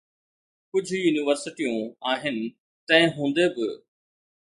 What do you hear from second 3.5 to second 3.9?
به.